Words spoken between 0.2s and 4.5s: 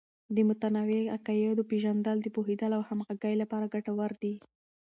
د متنوع عقایدو پیژندل د پوهیدلو او همغږۍ لپاره ګټور دی.